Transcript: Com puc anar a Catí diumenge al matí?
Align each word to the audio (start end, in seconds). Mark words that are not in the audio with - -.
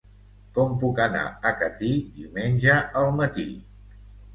Com 0.55 0.71
puc 0.83 1.01
anar 1.05 1.27
a 1.51 1.53
Catí 1.61 1.93
diumenge 2.19 2.83
al 3.07 3.15
matí? 3.23 3.51